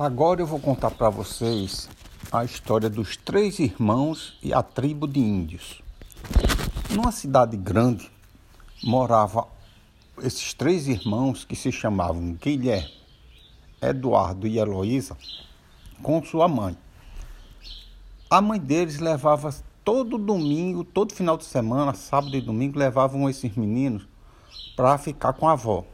Agora 0.00 0.40
eu 0.40 0.46
vou 0.46 0.60
contar 0.60 0.92
para 0.92 1.10
vocês 1.10 1.88
a 2.30 2.44
história 2.44 2.88
dos 2.88 3.16
três 3.16 3.58
irmãos 3.58 4.38
e 4.40 4.54
a 4.54 4.62
tribo 4.62 5.08
de 5.08 5.18
índios. 5.18 5.82
Numa 6.94 7.10
cidade 7.10 7.56
grande 7.56 8.08
morava 8.80 9.48
esses 10.22 10.54
três 10.54 10.86
irmãos 10.86 11.44
que 11.44 11.56
se 11.56 11.72
chamavam 11.72 12.34
Guilherme, 12.34 12.92
Eduardo 13.82 14.46
e 14.46 14.60
Heloísa 14.60 15.16
com 16.00 16.22
sua 16.22 16.46
mãe. 16.46 16.78
A 18.30 18.40
mãe 18.40 18.60
deles 18.60 19.00
levava 19.00 19.52
todo 19.84 20.16
domingo, 20.16 20.84
todo 20.84 21.12
final 21.12 21.36
de 21.36 21.44
semana, 21.44 21.92
sábado 21.92 22.36
e 22.36 22.40
domingo, 22.40 22.78
levavam 22.78 23.28
esses 23.28 23.52
meninos 23.56 24.06
para 24.76 24.96
ficar 24.96 25.32
com 25.32 25.48
a 25.48 25.54
avó. 25.54 25.84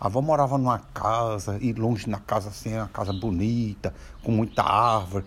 A 0.00 0.06
avó 0.06 0.20
morava 0.20 0.58
numa 0.58 0.78
casa, 0.78 1.58
e 1.60 1.72
longe 1.72 2.08
na 2.08 2.18
casa 2.18 2.48
assim, 2.48 2.74
uma 2.74 2.88
casa 2.88 3.12
bonita, 3.12 3.94
com 4.22 4.32
muita 4.32 4.62
árvore. 4.62 5.24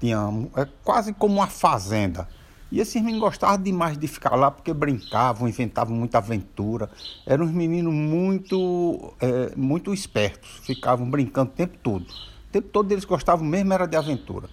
Tinha 0.00 0.18
é 0.56 0.66
quase 0.84 1.12
como 1.12 1.34
uma 1.36 1.46
fazenda. 1.46 2.28
E 2.70 2.80
esses 2.80 3.00
meninos 3.00 3.20
gostavam 3.20 3.62
demais 3.62 3.96
de 3.96 4.06
ficar 4.06 4.34
lá 4.36 4.50
porque 4.50 4.74
brincavam, 4.74 5.48
inventavam 5.48 5.96
muita 5.96 6.18
aventura. 6.18 6.90
Eram 7.26 7.46
uns 7.46 7.50
meninos 7.50 7.92
muito, 7.92 9.14
é, 9.20 9.56
muito 9.56 9.94
espertos, 9.94 10.60
ficavam 10.62 11.08
brincando 11.10 11.50
o 11.50 11.54
tempo 11.54 11.78
todo. 11.82 12.04
O 12.04 12.52
tempo 12.52 12.68
todo 12.68 12.92
eles 12.92 13.04
gostavam 13.04 13.46
mesmo 13.46 13.72
era 13.72 13.86
de 13.86 13.96
aventura. 13.96 14.48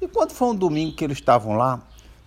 E 0.00 0.06
quando 0.06 0.32
foi 0.32 0.48
um 0.48 0.54
domingo 0.54 0.94
que 0.94 1.02
eles 1.02 1.18
estavam 1.18 1.56
lá, 1.56 1.80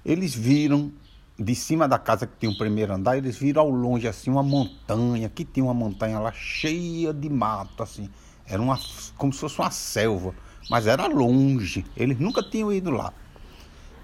eles 0.03 0.33
viram 0.33 0.91
de 1.41 1.55
cima 1.55 1.87
da 1.87 1.97
casa 1.97 2.27
que 2.27 2.33
tinha 2.39 2.51
o 2.51 2.57
primeiro 2.57 2.93
andar, 2.93 3.17
eles 3.17 3.37
viram 3.37 3.63
ao 3.63 3.69
longe 3.69 4.07
assim 4.07 4.29
uma 4.29 4.43
montanha, 4.43 5.29
que 5.29 5.43
tinha 5.43 5.63
uma 5.63 5.73
montanha 5.73 6.19
lá 6.19 6.31
cheia 6.31 7.13
de 7.13 7.29
mato, 7.29 7.83
assim. 7.83 8.09
Era 8.45 8.61
uma, 8.61 8.77
como 9.17 9.31
se 9.33 9.39
fosse 9.39 9.59
uma 9.59 9.71
selva, 9.71 10.33
mas 10.69 10.87
era 10.87 11.07
longe. 11.07 11.85
Eles 11.95 12.19
nunca 12.19 12.43
tinham 12.43 12.71
ido 12.71 12.91
lá. 12.91 13.13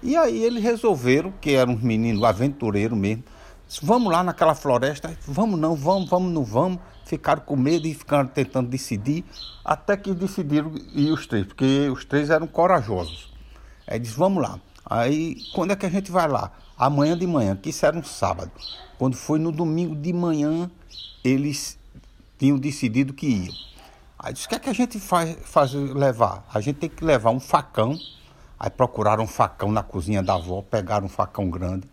E 0.02 0.16
aí 0.16 0.42
eles 0.42 0.62
resolveram, 0.62 1.32
que 1.40 1.54
eram 1.54 1.74
uns 1.74 1.82
meninos 1.82 2.22
aventureiros 2.22 2.96
mesmo, 2.96 3.24
vamos 3.82 4.12
lá 4.12 4.22
naquela 4.22 4.54
floresta, 4.54 5.16
vamos 5.26 5.58
não, 5.58 5.74
vamos, 5.74 6.08
vamos 6.08 6.32
não 6.32 6.44
vamos. 6.44 6.78
Ficaram 7.04 7.42
com 7.42 7.56
medo 7.56 7.86
e 7.86 7.94
ficaram 7.94 8.28
tentando 8.28 8.68
decidir, 8.68 9.24
até 9.64 9.96
que 9.96 10.12
decidiram 10.12 10.72
ir 10.92 11.10
os 11.10 11.26
três, 11.26 11.46
porque 11.46 11.88
os 11.90 12.04
três 12.04 12.30
eram 12.30 12.46
corajosos. 12.46 13.32
Aí 13.86 13.98
disse, 13.98 14.14
vamos 14.14 14.42
lá. 14.42 14.60
Aí, 14.84 15.36
quando 15.54 15.72
é 15.72 15.76
que 15.76 15.86
a 15.86 15.90
gente 15.90 16.10
vai 16.10 16.28
lá? 16.28 16.52
Amanhã 16.78 17.18
de 17.18 17.26
manhã, 17.26 17.56
que 17.56 17.70
isso 17.70 17.84
era 17.84 17.98
um 17.98 18.04
sábado. 18.04 18.52
Quando 18.96 19.16
foi 19.16 19.40
no 19.40 19.50
domingo 19.50 19.96
de 19.96 20.12
manhã, 20.12 20.70
eles 21.24 21.76
tinham 22.38 22.56
decidido 22.56 23.12
que 23.12 23.26
iam. 23.26 23.54
Aí 24.16 24.32
disse, 24.32 24.46
o 24.46 24.48
que 24.48 24.54
é 24.54 24.58
que 24.60 24.70
a 24.70 24.72
gente 24.72 25.00
faz, 25.00 25.36
faz 25.42 25.72
levar? 25.72 26.46
A 26.52 26.60
gente 26.60 26.76
tem 26.76 26.88
que 26.88 27.04
levar 27.04 27.30
um 27.30 27.40
facão. 27.40 27.98
Aí 28.60 28.70
procuraram 28.70 29.24
um 29.24 29.28
facão 29.28 29.72
na 29.72 29.82
cozinha 29.82 30.22
da 30.22 30.34
avó, 30.34 30.62
pegaram 30.62 31.06
um 31.06 31.08
facão 31.08 31.50
grande. 31.50 31.88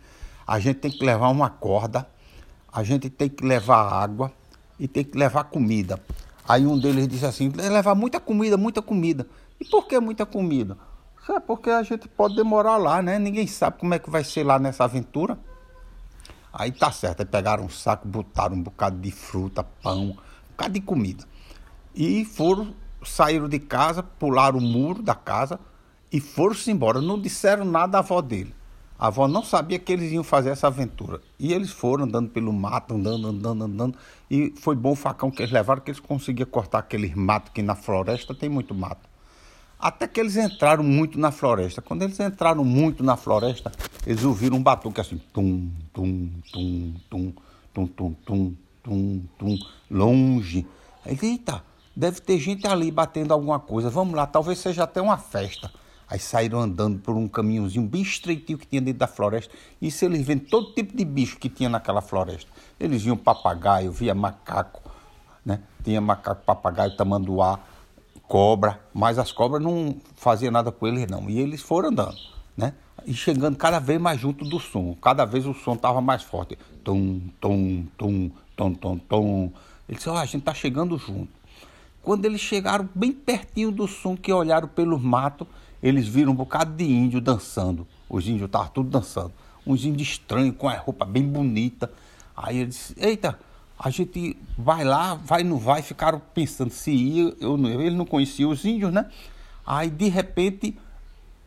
A 0.45 0.59
gente 0.59 0.77
tem 0.77 0.92
que 0.92 1.03
levar 1.03 1.30
uma 1.30 1.49
corda. 1.49 2.08
A 2.72 2.83
gente 2.83 3.09
tem 3.09 3.27
que 3.27 3.44
levar 3.44 3.92
água 3.92 4.31
e 4.80 4.88
tem 4.88 5.03
que 5.03 5.17
levar 5.17 5.45
comida. 5.45 5.99
Aí 6.47 6.67
um 6.67 6.77
deles 6.77 7.08
disse 7.08 7.25
assim, 7.25 7.49
levar 7.49 7.95
muita 7.95 8.20
comida, 8.20 8.55
muita 8.55 8.81
comida. 8.81 9.25
E 9.59 9.66
por 9.66 9.88
que 9.88 9.99
muita 9.99 10.25
comida? 10.25 10.77
É 11.27 11.39
porque 11.39 11.71
a 11.71 11.81
gente 11.81 12.07
pode 12.07 12.35
demorar 12.35 12.77
lá, 12.77 13.01
né? 13.01 13.17
Ninguém 13.17 13.47
sabe 13.47 13.79
como 13.79 13.93
é 13.93 13.99
que 13.99 14.09
vai 14.09 14.23
ser 14.23 14.43
lá 14.43 14.59
nessa 14.59 14.83
aventura. 14.83 15.39
Aí 16.53 16.71
tá 16.71 16.91
certo, 16.91 17.21
aí 17.21 17.25
pegaram 17.25 17.65
um 17.65 17.69
saco, 17.69 18.07
botaram 18.07 18.55
um 18.55 18.61
bocado 18.61 18.97
de 18.99 19.11
fruta, 19.11 19.63
pão, 19.63 20.11
um 20.11 20.15
bocado 20.51 20.73
de 20.73 20.81
comida. 20.81 21.25
E 21.95 22.23
foram, 22.23 22.73
saíram 23.03 23.49
de 23.49 23.59
casa, 23.59 24.03
pularam 24.03 24.59
o 24.59 24.61
muro 24.61 25.01
da 25.01 25.15
casa 25.15 25.59
e 26.11 26.19
foram-se 26.19 26.69
embora. 26.71 27.01
Não 27.01 27.19
disseram 27.19 27.65
nada 27.65 27.97
à 27.97 27.99
avó 27.99 28.21
dele. 28.21 28.53
A 28.97 29.07
avó 29.07 29.27
não 29.27 29.43
sabia 29.43 29.79
que 29.79 29.91
eles 29.91 30.11
iam 30.11 30.23
fazer 30.23 30.51
essa 30.51 30.67
aventura. 30.67 31.19
E 31.39 31.52
eles 31.52 31.71
foram 31.71 32.05
andando 32.05 32.30
pelo 32.30 32.53
mato, 32.53 32.93
andando, 32.93 33.27
andando, 33.27 33.64
andando. 33.65 33.97
E 34.30 34.53
foi 34.58 34.75
bom 34.75 34.91
o 34.91 34.95
facão 34.95 35.30
que 35.31 35.41
eles 35.41 35.52
levaram, 35.52 35.81
que 35.81 35.91
eles 35.91 35.99
conseguiam 35.99 36.47
cortar 36.47 36.80
aqueles 36.80 37.14
matos 37.15 37.52
que 37.52 37.61
na 37.61 37.75
floresta 37.75 38.33
tem 38.33 38.47
muito 38.47 38.73
mato. 38.73 39.14
Até 39.80 40.08
que 40.08 40.19
eles 40.19 40.36
entraram 40.36 40.83
muito 40.83 41.19
na 41.19 41.31
floresta. 41.31 41.81
Quando 41.81 42.03
eles 42.03 42.19
entraram 42.19 42.63
muito 42.63 43.03
na 43.03 43.17
floresta, 43.17 43.71
eles 44.05 44.23
ouviram 44.23 44.58
um 44.58 44.63
batuque 44.63 45.02
assim, 45.02 45.17
tum, 45.33 45.69
tum, 45.93 46.30
tum, 46.52 46.93
tum, 47.09 47.33
tum, 47.73 47.87
tum, 47.87 48.14
tum, 48.25 48.55
tum, 48.83 49.21
tum, 49.37 49.58
longe. 49.91 50.65
Aí, 51.05 51.17
eita, 51.21 51.64
deve 51.95 52.21
ter 52.21 52.39
gente 52.39 52.65
ali 52.65 52.89
batendo 52.89 53.33
alguma 53.33 53.59
coisa. 53.59 53.89
Vamos 53.89 54.15
lá, 54.15 54.25
talvez 54.25 54.59
seja 54.59 54.83
até 54.83 55.02
uma 55.02 55.17
festa. 55.17 55.71
Aí 56.08 56.19
saíram 56.19 56.59
andando 56.59 56.99
por 56.99 57.15
um 57.15 57.27
caminhozinho 57.27 57.85
bem 57.85 58.02
estreitinho 58.02 58.59
que 58.59 58.67
tinha 58.67 58.81
dentro 58.81 58.99
da 58.99 59.08
floresta. 59.08 59.53
Isso 59.81 60.05
eles 60.05 60.25
vendo 60.25 60.45
todo 60.45 60.71
tipo 60.73 60.95
de 60.95 61.03
bicho 61.03 61.37
que 61.37 61.49
tinha 61.49 61.67
naquela 61.67 62.02
floresta. 62.02 62.49
Eles 62.80 63.02
viam 63.02 63.17
papagaio, 63.17 63.91
via 63.91 64.14
macaco, 64.14 64.83
né? 65.43 65.61
Tinha 65.83 65.99
macaco, 65.99 66.43
papagaio, 66.45 66.95
tamanduá 66.95 67.59
cobra, 68.27 68.80
mas 68.93 69.17
as 69.17 69.31
cobras 69.31 69.61
não 69.61 69.95
faziam 70.15 70.52
nada 70.52 70.71
com 70.71 70.87
eles 70.87 71.08
não. 71.09 71.30
E 71.30 71.39
eles 71.39 71.61
foram 71.61 71.89
andando, 71.89 72.17
né? 72.55 72.73
E 73.05 73.13
chegando 73.13 73.55
cada 73.55 73.80
vez 73.80 73.99
mais 73.99 74.19
junto 74.19 74.43
do 74.45 74.59
som. 74.59 74.95
Cada 75.02 75.25
vez 75.25 75.45
o 75.45 75.53
som 75.53 75.73
estava 75.73 76.02
mais 76.02 76.23
forte. 76.23 76.58
Tum, 76.83 77.21
tum, 77.39 77.85
tum, 77.97 78.31
tum, 78.55 78.73
tum, 78.73 78.97
tum. 78.97 79.52
Eles 79.87 79.99
disseram, 79.99 80.17
oh, 80.17 80.19
a 80.19 80.25
gente 80.25 80.39
está 80.39 80.53
chegando 80.53 80.97
junto. 80.97 81.30
Quando 82.02 82.25
eles 82.25 82.41
chegaram 82.41 82.87
bem 82.93 83.11
pertinho 83.11 83.71
do 83.71 83.87
som, 83.87 84.15
que 84.15 84.31
olharam 84.31 84.67
pelo 84.67 84.99
mato, 84.99 85.47
eles 85.81 86.08
viram 86.08 86.31
um 86.31 86.35
bocado 86.35 86.75
de 86.75 86.83
índio 86.83 87.21
dançando. 87.21 87.87
Os 88.09 88.27
índios 88.27 88.45
estavam 88.45 88.69
tudo 88.69 88.89
dançando. 88.89 89.33
Uns 89.65 89.85
índios 89.85 90.09
estranhos, 90.09 90.55
com 90.58 90.67
a 90.67 90.75
roupa 90.75 91.05
bem 91.05 91.23
bonita. 91.23 91.91
Aí 92.35 92.58
eles, 92.58 92.93
eita, 92.97 93.39
a 93.77 93.89
gente 93.89 94.37
vai 94.58 94.83
lá, 94.83 95.15
vai 95.15 95.43
não 95.43 95.58
vai, 95.58 95.81
ficaram 95.81 96.21
pensando 96.33 96.71
se 96.71 96.91
ia, 96.91 97.36
eu 97.39 97.58
não, 97.58 97.69
ele 97.69 97.95
não 97.95 98.05
conhecia 98.05 98.47
os 98.47 98.63
índios, 98.63 98.91
né? 98.91 99.05
Aí 99.65 99.89
de 99.89 100.08
repente 100.08 100.77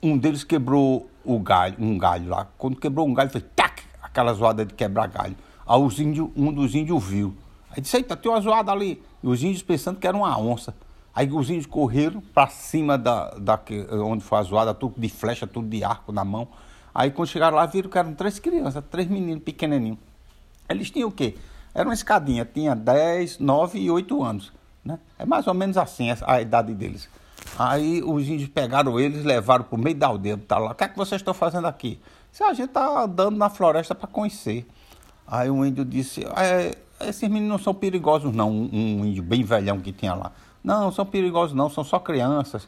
um 0.03 0.16
deles 0.16 0.44
quebrou 0.44 1.09
o 1.25 1.38
galho, 1.38 1.77
um 1.78 1.99
galho 1.99 2.28
lá. 2.28 2.47
Quando 2.56 2.77
quebrou 2.77 3.06
um 3.06 3.15
galho, 3.15 3.31
fez 3.31 3.44
tac, 3.55 3.83
aquela 4.03 4.33
zoada 4.33 4.65
de 4.65 4.75
quebrar 4.75 5.09
galho. 5.09 5.37
Aí 5.67 5.81
os 5.81 5.99
índios, 5.99 6.31
um 6.37 6.53
dos 6.53 6.75
índios 6.75 7.03
viu. 7.05 7.34
Aí 7.71 7.83
disse, 7.83 7.97
eita, 7.97 8.17
tem 8.17 8.31
uma 8.31 8.41
zoada 8.41 8.72
ali. 8.72 9.03
E 9.22 9.28
os 9.28 9.43
índios 9.43 9.62
pensando 9.62 9.99
que 9.99 10.06
era 10.06 10.17
uma 10.17 10.38
onça. 10.38 10.75
Aí 11.15 11.28
os 11.31 11.50
índios 11.50 11.67
correram 11.67 12.21
para 12.21 12.47
cima 12.47 12.97
da, 12.97 13.31
da 13.31 13.61
onde 14.05 14.22
foi 14.22 14.38
a 14.38 14.43
zoada, 14.43 14.72
tudo 14.72 14.94
de 14.97 15.09
flecha, 15.09 15.47
tudo 15.47 15.69
de 15.69 15.83
arco 15.83 16.12
na 16.12 16.25
mão. 16.25 16.49
Aí 16.94 17.11
quando 17.11 17.28
chegaram 17.28 17.56
lá, 17.56 17.67
viram 17.67 17.91
que 17.91 17.99
eram 17.99 18.15
três 18.15 18.38
crianças, 18.38 18.83
três 18.91 19.09
meninos 19.09 19.43
pequenininhos. 19.43 19.99
Eles 20.69 20.91
tinham 20.91 21.09
o 21.09 21.12
quê? 21.12 21.37
Era 21.78 21.89
uma 21.89 21.94
escadinha, 21.94 22.44
tinha 22.44 22.75
10, 22.75 23.39
9 23.39 23.78
e 23.78 23.89
8 23.89 24.25
anos. 24.25 24.53
Né? 24.84 24.99
É 25.16 25.25
mais 25.25 25.47
ou 25.47 25.55
menos 25.55 25.77
assim 25.77 26.09
a 26.27 26.41
idade 26.41 26.75
deles. 26.75 27.09
Aí 27.56 28.03
os 28.03 28.27
índios 28.28 28.49
pegaram 28.49 28.99
eles, 28.99 29.25
levaram 29.25 29.62
para 29.62 29.77
o 29.77 29.81
meio 29.81 29.94
da 29.94 30.09
aldeia, 30.09 30.37
tá 30.37 30.59
lá. 30.59 30.72
O 30.72 30.75
que 30.75 30.83
é 30.83 30.88
que 30.88 30.97
vocês 30.97 31.21
estão 31.21 31.33
fazendo 31.33 31.69
aqui? 31.69 32.00
Se 32.33 32.43
a 32.43 32.53
gente 32.53 32.71
está 32.71 33.05
andando 33.05 33.37
na 33.37 33.49
floresta 33.49 33.94
para 33.94 34.09
conhecer. 34.09 34.67
Aí 35.25 35.49
o 35.49 35.65
índio 35.65 35.84
disse: 35.84 36.27
é, 36.37 36.77
esses 37.00 37.28
meninos 37.28 37.49
não 37.49 37.59
são 37.59 37.72
perigosos, 37.72 38.34
não. 38.34 38.50
Um, 38.50 38.71
um, 38.72 39.05
índio 39.05 39.22
bem 39.22 39.44
velhão 39.44 39.78
que 39.78 39.93
tinha 39.93 40.15
lá. 40.15 40.33
Não, 40.65 40.91
são 40.91 41.06
perigosos, 41.06 41.55
não, 41.55 41.71
são 41.71 41.84
só 41.84 42.00
crianças. 42.00 42.67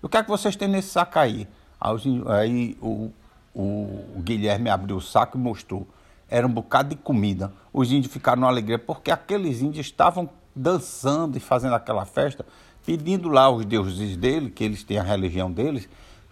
O 0.00 0.08
que 0.08 0.18
é 0.18 0.22
que 0.22 0.30
vocês 0.30 0.54
têm 0.54 0.68
nesse 0.68 0.90
saco 0.90 1.18
aí? 1.18 1.48
Aí, 1.80 1.96
índios, 2.04 2.28
aí 2.28 2.78
o, 2.80 3.10
o 3.52 4.20
Guilherme 4.20 4.70
abriu 4.70 4.98
o 4.98 5.00
saco 5.00 5.36
e 5.36 5.40
mostrou 5.40 5.84
era 6.32 6.46
um 6.46 6.50
bocado 6.50 6.88
de 6.88 6.96
comida. 6.96 7.52
Os 7.72 7.90
índios 7.90 8.12
ficaram 8.12 8.42
na 8.42 8.48
alegria 8.48 8.78
porque 8.78 9.10
aqueles 9.10 9.62
índios 9.62 9.86
estavam 9.86 10.28
dançando 10.54 11.36
e 11.36 11.40
fazendo 11.40 11.74
aquela 11.74 12.04
festa, 12.04 12.44
pedindo 12.84 13.28
lá 13.28 13.44
aos 13.44 13.64
deuses 13.64 14.16
dele, 14.16 14.50
que 14.50 14.62
eles 14.62 14.82
têm 14.84 14.98
a 14.98 15.02
religião 15.02 15.50
deles, 15.50 15.88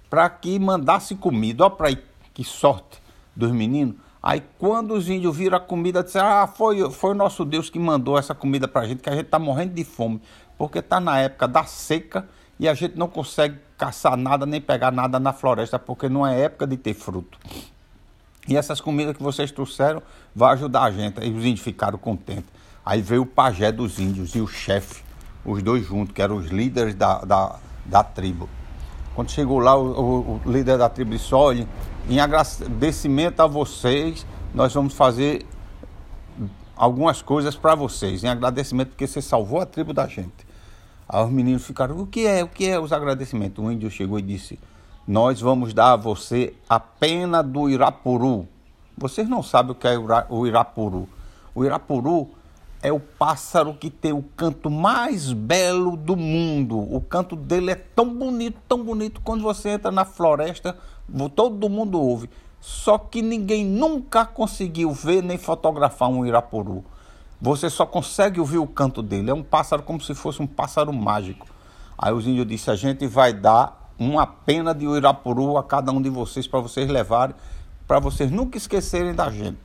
para 0.08 0.28
que 0.28 0.58
mandasse 0.58 1.14
comida. 1.14 1.64
Olha 1.64 1.74
para 1.74 1.96
que 2.34 2.44
sorte 2.44 3.00
dos 3.34 3.52
meninos. 3.52 3.96
Aí 4.22 4.42
quando 4.58 4.92
os 4.92 5.08
índios 5.08 5.34
viram 5.34 5.56
a 5.56 5.60
comida, 5.60 6.02
disseram, 6.02 6.28
ah, 6.28 6.46
foi, 6.46 6.90
foi 6.90 7.12
o 7.12 7.14
nosso 7.14 7.44
Deus 7.44 7.70
que 7.70 7.78
mandou 7.78 8.18
essa 8.18 8.34
comida 8.34 8.68
para 8.68 8.82
a 8.82 8.86
gente, 8.86 9.02
que 9.02 9.08
a 9.08 9.14
gente 9.14 9.26
está 9.26 9.38
morrendo 9.38 9.72
de 9.72 9.82
fome, 9.82 10.20
porque 10.58 10.80
está 10.80 11.00
na 11.00 11.18
época 11.18 11.48
da 11.48 11.64
seca 11.64 12.28
e 12.58 12.68
a 12.68 12.74
gente 12.74 12.98
não 12.98 13.08
consegue 13.08 13.56
caçar 13.78 14.18
nada 14.18 14.44
nem 14.44 14.60
pegar 14.60 14.90
nada 14.90 15.18
na 15.18 15.32
floresta, 15.32 15.78
porque 15.78 16.06
não 16.10 16.26
é 16.26 16.42
época 16.42 16.66
de 16.66 16.76
ter 16.76 16.92
fruto. 16.92 17.38
E 18.50 18.56
essas 18.56 18.80
comidas 18.80 19.16
que 19.16 19.22
vocês 19.22 19.52
trouxeram 19.52 20.02
vai 20.34 20.54
ajudar 20.54 20.82
a 20.82 20.90
gente. 20.90 21.20
Aí 21.20 21.32
os 21.32 21.44
índios 21.44 21.60
ficaram 21.60 21.96
contentes. 21.96 22.50
Aí 22.84 23.00
veio 23.00 23.22
o 23.22 23.26
pajé 23.26 23.70
dos 23.70 24.00
índios 24.00 24.34
e 24.34 24.40
o 24.40 24.46
chefe, 24.48 25.04
os 25.44 25.62
dois 25.62 25.86
juntos, 25.86 26.12
que 26.12 26.20
eram 26.20 26.36
os 26.36 26.48
líderes 26.48 26.96
da, 26.96 27.20
da, 27.20 27.60
da 27.86 28.02
tribo. 28.02 28.48
Quando 29.14 29.30
chegou 29.30 29.60
lá, 29.60 29.78
o, 29.78 30.40
o, 30.44 30.50
líder 30.50 30.78
da 30.78 30.88
tribo 30.88 31.12
disse: 31.12 31.32
olha, 31.32 31.68
em 32.08 32.18
agradecimento 32.18 33.40
a 33.40 33.46
vocês, 33.46 34.26
nós 34.52 34.74
vamos 34.74 34.94
fazer 34.94 35.46
algumas 36.74 37.22
coisas 37.22 37.54
para 37.54 37.76
vocês, 37.76 38.24
em 38.24 38.28
agradecimento 38.28 38.88
porque 38.88 39.06
você 39.06 39.22
salvou 39.22 39.60
a 39.60 39.66
tribo 39.66 39.92
da 39.92 40.08
gente. 40.08 40.44
Aí 41.08 41.22
os 41.24 41.30
meninos 41.30 41.64
ficaram, 41.64 42.00
o 42.00 42.06
que 42.06 42.26
é? 42.26 42.42
O 42.42 42.48
que 42.48 42.66
é 42.66 42.80
os 42.80 42.92
agradecimentos? 42.92 43.64
O 43.64 43.70
índio 43.70 43.90
chegou 43.90 44.18
e 44.18 44.22
disse, 44.22 44.58
nós 45.10 45.40
vamos 45.40 45.74
dar 45.74 45.94
a 45.94 45.96
você 45.96 46.54
a 46.68 46.78
pena 46.78 47.42
do 47.42 47.68
Irapuru. 47.68 48.46
Vocês 48.96 49.28
não 49.28 49.42
sabem 49.42 49.72
o 49.72 49.74
que 49.74 49.88
é 49.88 49.98
o 49.98 50.46
Irapuru. 50.46 51.08
O 51.52 51.64
Irapuru 51.64 52.30
é 52.80 52.92
o 52.92 53.00
pássaro 53.00 53.74
que 53.74 53.90
tem 53.90 54.12
o 54.12 54.22
canto 54.22 54.70
mais 54.70 55.32
belo 55.32 55.96
do 55.96 56.14
mundo. 56.14 56.78
O 56.78 57.00
canto 57.00 57.34
dele 57.34 57.72
é 57.72 57.74
tão 57.74 58.08
bonito, 58.08 58.60
tão 58.68 58.84
bonito. 58.84 59.20
Quando 59.24 59.42
você 59.42 59.70
entra 59.70 59.90
na 59.90 60.04
floresta, 60.04 60.78
todo 61.34 61.68
mundo 61.68 62.00
ouve. 62.00 62.30
Só 62.60 62.96
que 62.96 63.20
ninguém 63.20 63.64
nunca 63.64 64.24
conseguiu 64.24 64.92
ver 64.92 65.24
nem 65.24 65.36
fotografar 65.36 66.08
um 66.08 66.24
Irapuru. 66.24 66.84
Você 67.40 67.68
só 67.68 67.84
consegue 67.84 68.38
ouvir 68.38 68.58
o 68.58 68.66
canto 68.68 69.02
dele. 69.02 69.32
É 69.32 69.34
um 69.34 69.42
pássaro 69.42 69.82
como 69.82 70.00
se 70.00 70.14
fosse 70.14 70.40
um 70.40 70.46
pássaro 70.46 70.92
mágico. 70.92 71.48
Aí 71.98 72.12
os 72.12 72.28
índios 72.28 72.46
disseram: 72.46 72.74
a 72.74 72.78
gente 72.78 73.08
vai 73.08 73.32
dar 73.32 73.79
uma 74.00 74.26
pena 74.26 74.74
de 74.74 74.86
Irapuru 74.86 75.58
a 75.58 75.62
cada 75.62 75.92
um 75.92 76.00
de 76.00 76.08
vocês 76.08 76.48
para 76.48 76.58
vocês 76.58 76.88
levarem, 76.88 77.36
para 77.86 78.00
vocês 78.00 78.30
nunca 78.30 78.56
esquecerem 78.56 79.14
da 79.14 79.30
gente. 79.30 79.58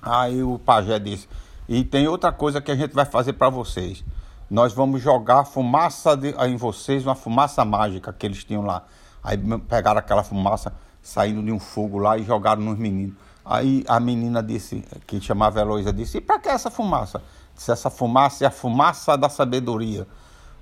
Aí 0.00 0.42
o 0.42 0.60
pajé 0.60 0.98
disse: 1.00 1.28
e 1.68 1.82
tem 1.82 2.06
outra 2.06 2.30
coisa 2.30 2.60
que 2.60 2.70
a 2.70 2.76
gente 2.76 2.94
vai 2.94 3.04
fazer 3.04 3.32
para 3.32 3.48
vocês. 3.48 4.04
Nós 4.48 4.72
vamos 4.72 5.00
jogar 5.00 5.44
fumaça 5.44 6.16
de, 6.16 6.30
em 6.46 6.56
vocês, 6.56 7.04
uma 7.04 7.14
fumaça 7.14 7.64
mágica 7.64 8.12
que 8.12 8.26
eles 8.26 8.44
tinham 8.44 8.62
lá. 8.62 8.84
Aí 9.24 9.38
pegaram 9.68 9.98
aquela 9.98 10.22
fumaça 10.22 10.72
saindo 11.00 11.42
de 11.42 11.50
um 11.50 11.58
fogo 11.58 11.98
lá 11.98 12.18
e 12.18 12.22
jogaram 12.22 12.62
nos 12.62 12.78
meninos. 12.78 13.16
Aí 13.44 13.84
a 13.88 13.98
menina 13.98 14.42
disse, 14.42 14.84
que 15.06 15.20
chamava 15.20 15.60
Heloísa, 15.60 15.92
disse: 15.92 16.18
E 16.18 16.20
para 16.20 16.38
que 16.38 16.48
essa 16.48 16.70
fumaça? 16.70 17.22
Disse: 17.56 17.72
Essa 17.72 17.90
fumaça 17.90 18.44
é 18.44 18.46
a 18.46 18.50
fumaça 18.50 19.16
da 19.16 19.28
sabedoria. 19.28 20.06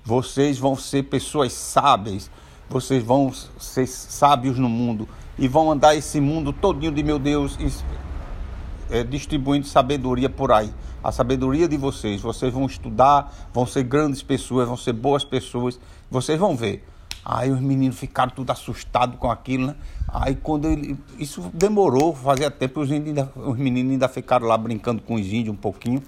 Vocês 0.03 0.57
vão 0.57 0.75
ser 0.75 1.03
pessoas 1.03 1.53
sábias, 1.53 2.31
vocês 2.71 3.03
vão 3.03 3.31
ser 3.59 3.85
sábios 3.85 4.57
no 4.57 4.69
mundo 4.69 5.07
e 5.37 5.47
vão 5.47 5.69
andar 5.69 5.93
esse 5.95 6.21
mundo 6.21 6.53
todinho 6.53 6.91
de 6.91 7.03
meu 7.03 7.19
Deus 7.19 7.57
é, 8.89 9.03
distribuindo 9.03 9.67
sabedoria 9.67 10.29
por 10.29 10.51
aí. 10.51 10.73
A 11.03 11.11
sabedoria 11.11 11.67
de 11.67 11.77
vocês. 11.77 12.21
Vocês 12.21 12.53
vão 12.53 12.65
estudar, 12.65 13.33
vão 13.53 13.65
ser 13.65 13.83
grandes 13.83 14.21
pessoas, 14.21 14.67
vão 14.67 14.77
ser 14.77 14.93
boas 14.93 15.23
pessoas. 15.23 15.79
Vocês 16.09 16.39
vão 16.39 16.55
ver. 16.55 16.83
Aí 17.23 17.51
os 17.51 17.59
meninos 17.59 17.97
ficaram 17.99 18.31
tudo 18.31 18.51
assustados 18.51 19.17
com 19.19 19.29
aquilo, 19.29 19.67
né? 19.67 19.75
Aí 20.07 20.35
quando 20.35 20.67
ele. 20.67 20.97
Isso 21.19 21.51
demorou, 21.53 22.15
fazia 22.15 22.49
tempo, 22.49 22.81
os, 22.81 22.91
ainda, 22.91 23.31
os 23.35 23.57
meninos 23.57 23.91
ainda 23.91 24.07
ficaram 24.09 24.47
lá 24.47 24.57
brincando 24.57 25.01
com 25.03 25.15
os 25.15 25.25
índios 25.25 25.53
um 25.53 25.57
pouquinho. 25.57 26.01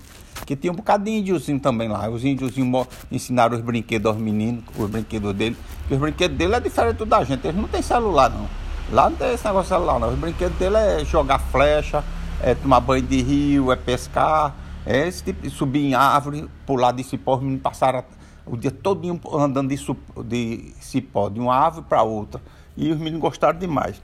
Que 0.45 0.56
tinha 0.56 0.74
um 0.74 0.75
bocado 0.75 1.06
de 1.06 1.12
índiozinho 1.12 1.60
também 1.60 1.88
lá. 1.88 2.10
Os 2.10 2.25
índiozinhos 2.25 2.88
ensinaram 3.12 3.56
os 3.56 3.62
brinquedos 3.62 4.12
aos 4.12 4.19
meninos, 4.19 4.63
os 4.77 4.89
brinquedos 4.89 5.33
dele. 5.33 5.56
Porque 5.81 5.94
os 5.94 6.00
brinquedos 6.00 6.38
dele 6.38 6.56
é 6.56 6.60
diferente 6.60 7.06
da 7.06 7.24
gente. 7.24 7.48
Eles 7.48 7.62
não 7.62 7.68
tem 7.68 7.81
celular, 7.81 8.30
não. 8.30 8.48
Lá 8.92 9.09
não 9.09 9.16
tem 9.16 9.33
esse 9.33 9.45
negócio 9.45 9.63
de 9.63 9.69
celular, 9.69 10.00
não. 10.00 10.09
Os 10.09 10.19
brinquedos 10.19 10.57
dele 10.57 10.75
é 10.75 11.06
jogar 11.06 11.39
flecha, 11.39 12.04
é 12.42 12.56
tomar 12.56 12.80
banho 12.80 13.04
de 13.04 13.21
rio, 13.21 13.71
é 13.71 13.75
pescar, 13.75 14.54
é 14.86 15.07
esse 15.07 15.24
tipo, 15.24 15.50
subir 15.50 15.86
em 15.86 15.94
árvore, 15.94 16.50
pular 16.66 16.92
de 16.92 17.04
cipó. 17.04 17.36
Os 17.36 17.42
meninos 17.42 17.62
passaram 17.62 18.04
o 18.45 18.57
dia 18.57 18.72
todo 18.72 19.07
andando 19.34 19.69
de, 19.69 19.78
de 20.25 20.74
cipó, 20.80 21.30
de 21.30 21.40
uma 21.40 21.56
árvore 21.56 21.86
para 21.88 22.04
outra. 22.04 22.42
E 22.75 22.92
os 22.92 22.98
meninos 22.98 23.22
gostaram 23.22 23.57
demais. 23.57 24.01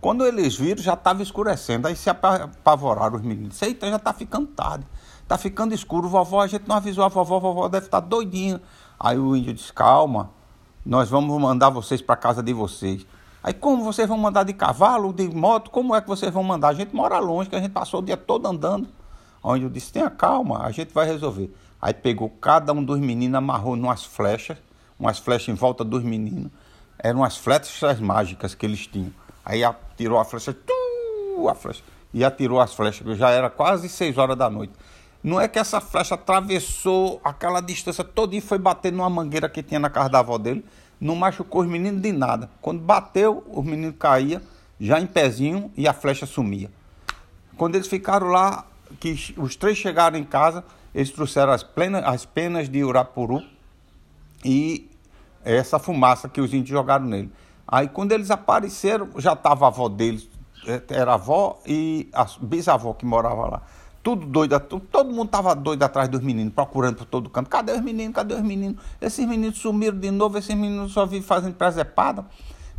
Quando 0.00 0.26
eles 0.26 0.56
viram, 0.56 0.82
já 0.82 0.94
estava 0.94 1.22
escurecendo. 1.22 1.86
Aí 1.86 1.94
se 1.94 2.08
apavoraram 2.08 3.16
os 3.16 3.22
meninos. 3.22 3.60
Eita, 3.60 3.88
já 3.88 3.96
está 3.96 4.12
ficando 4.12 4.46
tarde. 4.48 4.86
Está 5.22 5.36
ficando 5.36 5.74
escuro. 5.74 6.08
Vovó, 6.08 6.40
a 6.40 6.46
gente 6.46 6.66
não 6.66 6.76
avisou 6.76 7.04
a 7.04 7.08
vovó. 7.08 7.36
A 7.36 7.40
vovó 7.40 7.68
deve 7.68 7.86
estar 7.86 8.00
tá 8.00 8.06
doidinha. 8.06 8.60
Aí 8.98 9.18
o 9.18 9.36
índio 9.36 9.52
disse, 9.52 9.72
calma. 9.72 10.30
Nós 10.84 11.10
vamos 11.10 11.38
mandar 11.40 11.68
vocês 11.70 12.00
para 12.00 12.16
casa 12.16 12.42
de 12.42 12.52
vocês. 12.52 13.06
Aí 13.42 13.54
como 13.54 13.84
vocês 13.84 14.08
vão 14.08 14.18
mandar 14.18 14.44
de 14.44 14.52
cavalo, 14.52 15.12
de 15.12 15.28
moto? 15.28 15.70
Como 15.70 15.94
é 15.94 16.00
que 16.00 16.08
vocês 16.08 16.32
vão 16.32 16.42
mandar? 16.42 16.68
A 16.68 16.74
gente 16.74 16.94
mora 16.94 17.18
longe, 17.18 17.48
que 17.48 17.56
a 17.56 17.60
gente 17.60 17.72
passou 17.72 18.00
o 18.00 18.02
dia 18.02 18.16
todo 18.16 18.46
andando. 18.46 18.88
Onde 19.42 19.64
eu 19.64 19.70
disse, 19.70 19.92
tenha 19.92 20.10
calma, 20.10 20.62
a 20.62 20.70
gente 20.70 20.92
vai 20.92 21.06
resolver. 21.06 21.54
Aí 21.80 21.94
pegou 21.94 22.28
cada 22.28 22.72
um 22.72 22.84
dos 22.84 22.98
meninos, 22.98 23.36
amarrou 23.36 23.74
umas 23.74 24.04
flechas, 24.04 24.58
umas 24.98 25.18
flechas 25.18 25.48
em 25.48 25.54
volta 25.54 25.82
dos 25.82 26.02
meninos. 26.02 26.50
Eram 26.98 27.20
umas 27.20 27.36
flechas 27.36 27.98
mágicas 27.98 28.54
que 28.54 28.66
eles 28.66 28.86
tinham. 28.86 29.12
Aí 29.44 29.64
atirou 29.64 30.18
a 30.18 30.24
flecha, 30.24 30.52
tu, 30.52 31.48
a 31.48 31.54
flecha, 31.54 31.82
e 32.12 32.24
atirou 32.24 32.60
as 32.60 32.74
flechas, 32.74 33.16
já 33.16 33.30
era 33.30 33.48
quase 33.48 33.88
seis 33.88 34.18
horas 34.18 34.36
da 34.36 34.50
noite. 34.50 34.72
Não 35.22 35.40
é 35.40 35.48
que 35.48 35.58
essa 35.58 35.80
flecha 35.80 36.14
atravessou 36.14 37.20
aquela 37.22 37.60
distância 37.60 38.02
toda 38.02 38.34
e 38.34 38.40
foi 38.40 38.58
bater 38.58 38.90
numa 38.92 39.10
mangueira 39.10 39.48
que 39.48 39.62
tinha 39.62 39.78
na 39.78 39.90
casa 39.90 40.08
da 40.08 40.18
avó 40.18 40.38
dele. 40.38 40.64
Não 41.00 41.14
machucou 41.14 41.62
os 41.62 41.68
meninos 41.68 42.00
de 42.00 42.12
nada. 42.12 42.50
Quando 42.60 42.80
bateu, 42.80 43.44
os 43.48 43.64
meninos 43.64 43.96
caíam 43.98 44.40
já 44.78 44.98
em 44.98 45.06
pezinho 45.06 45.70
e 45.76 45.86
a 45.86 45.92
flecha 45.92 46.24
sumia. 46.24 46.70
Quando 47.56 47.74
eles 47.74 47.86
ficaram 47.86 48.28
lá, 48.28 48.64
que 48.98 49.34
os 49.36 49.56
três 49.56 49.76
chegaram 49.76 50.18
em 50.18 50.24
casa, 50.24 50.64
eles 50.94 51.10
trouxeram 51.10 51.52
as, 51.52 51.66
as 52.04 52.24
penas 52.24 52.68
de 52.68 52.82
Urapuru 52.84 53.42
e 54.44 54.90
essa 55.44 55.78
fumaça 55.78 56.28
que 56.28 56.40
os 56.40 56.52
índios 56.52 56.70
jogaram 56.70 57.06
nele. 57.06 57.30
Aí 57.66 57.88
quando 57.88 58.12
eles 58.12 58.30
apareceram, 58.30 59.08
já 59.16 59.32
estava 59.32 59.66
a 59.66 59.68
avó 59.68 59.88
deles, 59.88 60.28
é, 60.66 60.82
era 60.88 61.12
a 61.12 61.14
avó 61.14 61.60
e 61.66 62.08
a 62.12 62.26
bisavó 62.40 62.92
que 62.92 63.06
morava 63.06 63.48
lá. 63.48 63.62
Tudo 64.02 64.24
doido, 64.24 64.58
todo 64.58 65.10
mundo 65.10 65.26
estava 65.26 65.54
doido 65.54 65.82
atrás 65.82 66.08
dos 66.08 66.20
meninos, 66.20 66.54
procurando 66.54 66.96
por 66.96 67.04
todo 67.04 67.28
canto. 67.28 67.50
Cadê 67.50 67.72
os 67.72 67.82
meninos? 67.82 68.14
Cadê 68.14 68.34
os 68.34 68.40
meninos? 68.40 68.82
Esses 68.98 69.26
meninos 69.26 69.58
sumiram 69.58 69.98
de 69.98 70.10
novo, 70.10 70.38
esses 70.38 70.54
meninos 70.54 70.92
só 70.92 71.04
vivem 71.04 71.22
fazendo 71.22 71.54
presepada. 71.54 72.24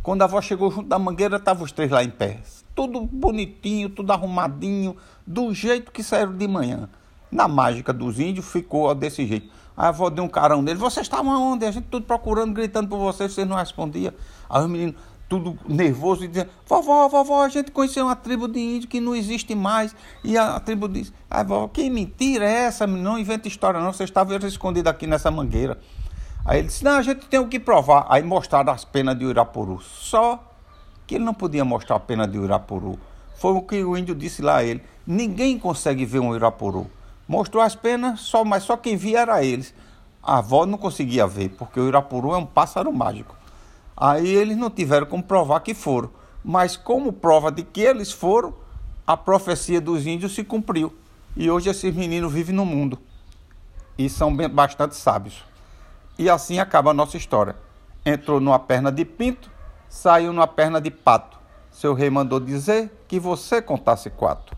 Quando 0.02 0.22
a 0.22 0.24
avó 0.24 0.40
chegou 0.42 0.68
junto 0.70 0.88
da 0.88 0.98
mangueira, 0.98 1.36
estavam 1.36 1.64
os 1.64 1.70
três 1.70 1.92
lá 1.92 2.02
em 2.02 2.10
pé. 2.10 2.40
Tudo 2.74 3.00
bonitinho, 3.02 3.88
tudo 3.88 4.12
arrumadinho, 4.12 4.96
do 5.24 5.54
jeito 5.54 5.92
que 5.92 6.02
saíram 6.02 6.36
de 6.36 6.48
manhã. 6.48 6.88
Na 7.32 7.48
mágica 7.48 7.94
dos 7.94 8.20
índios 8.20 8.46
ficou 8.46 8.94
desse 8.94 9.26
jeito. 9.26 9.48
Aí 9.74 9.88
avó 9.88 10.10
deu 10.10 10.22
um 10.22 10.28
carão 10.28 10.60
nele. 10.60 10.78
Vocês 10.78 11.06
estavam 11.06 11.52
onde? 11.52 11.64
A 11.64 11.70
gente 11.70 11.86
tudo 11.90 12.04
procurando, 12.04 12.52
gritando 12.52 12.88
por 12.88 12.98
vocês, 12.98 13.32
vocês 13.32 13.48
não 13.48 13.56
respondiam. 13.56 14.12
Aí 14.50 14.62
os 14.62 14.68
meninos, 14.68 14.96
tudo 15.28 15.58
nervoso, 15.66 16.24
e 16.24 16.28
dizendo: 16.28 16.50
Vovó, 16.66 17.08
vovó, 17.08 17.42
a 17.42 17.48
gente 17.48 17.70
conheceu 17.70 18.04
uma 18.04 18.14
tribo 18.14 18.46
de 18.46 18.60
índio 18.60 18.88
que 18.88 19.00
não 19.00 19.16
existe 19.16 19.54
mais. 19.54 19.96
E 20.22 20.36
a, 20.36 20.56
a 20.56 20.60
tribo 20.60 20.86
diz: 20.86 21.10
Aí 21.30 21.42
vovó, 21.42 21.68
que 21.68 21.88
mentira 21.88 22.44
é 22.44 22.64
essa? 22.64 22.86
Não 22.86 23.18
inventa 23.18 23.48
história, 23.48 23.80
não. 23.80 23.94
Vocês 23.94 24.10
estavam 24.10 24.36
escondidos 24.36 24.90
aqui 24.90 25.06
nessa 25.06 25.30
mangueira. 25.30 25.78
Aí 26.44 26.58
ele 26.58 26.68
disse: 26.68 26.84
Não, 26.84 26.92
a 26.92 27.02
gente 27.02 27.24
tem 27.26 27.40
o 27.40 27.48
que 27.48 27.58
provar. 27.58 28.04
Aí 28.10 28.22
mostraram 28.22 28.72
as 28.72 28.84
penas 28.84 29.18
de 29.18 29.24
Urapuru. 29.24 29.80
Só 29.80 30.52
que 31.06 31.14
ele 31.14 31.24
não 31.24 31.34
podia 31.34 31.64
mostrar 31.64 31.96
a 31.96 32.00
pena 32.00 32.28
de 32.28 32.36
Urapuru. 32.36 32.98
Foi 33.36 33.52
o 33.52 33.62
que 33.62 33.82
o 33.82 33.96
índio 33.96 34.14
disse 34.14 34.42
lá 34.42 34.56
a 34.56 34.64
ele: 34.64 34.82
Ninguém 35.06 35.58
consegue 35.58 36.04
ver 36.04 36.18
um 36.18 36.28
Urapuru. 36.28 36.90
Mostrou 37.32 37.62
as 37.62 37.74
penas, 37.74 38.20
só, 38.20 38.44
mas 38.44 38.62
só 38.62 38.76
quem 38.76 38.94
via 38.94 39.20
era 39.20 39.42
eles. 39.42 39.72
A 40.22 40.36
avó 40.36 40.66
não 40.66 40.76
conseguia 40.76 41.26
ver, 41.26 41.48
porque 41.48 41.80
o 41.80 41.88
Irapuru 41.88 42.34
é 42.34 42.36
um 42.36 42.44
pássaro 42.44 42.92
mágico. 42.92 43.34
Aí 43.96 44.28
eles 44.28 44.54
não 44.54 44.68
tiveram 44.68 45.06
como 45.06 45.22
provar 45.22 45.60
que 45.60 45.72
foram. 45.72 46.10
Mas 46.44 46.76
como 46.76 47.10
prova 47.10 47.50
de 47.50 47.62
que 47.62 47.80
eles 47.80 48.12
foram, 48.12 48.52
a 49.06 49.16
profecia 49.16 49.80
dos 49.80 50.06
índios 50.06 50.34
se 50.34 50.44
cumpriu. 50.44 50.94
E 51.34 51.50
hoje 51.50 51.70
esses 51.70 51.94
meninos 51.94 52.30
vivem 52.30 52.54
no 52.54 52.66
mundo. 52.66 52.98
E 53.96 54.10
são 54.10 54.36
bastante 54.50 54.94
sábios. 54.94 55.42
E 56.18 56.28
assim 56.28 56.58
acaba 56.58 56.90
a 56.90 56.94
nossa 56.94 57.16
história. 57.16 57.56
Entrou 58.04 58.40
numa 58.40 58.58
perna 58.58 58.92
de 58.92 59.06
pinto, 59.06 59.50
saiu 59.88 60.34
numa 60.34 60.46
perna 60.46 60.82
de 60.82 60.90
pato. 60.90 61.38
Seu 61.70 61.94
rei 61.94 62.10
mandou 62.10 62.38
dizer 62.38 62.92
que 63.08 63.18
você 63.18 63.62
contasse 63.62 64.10
quatro. 64.10 64.50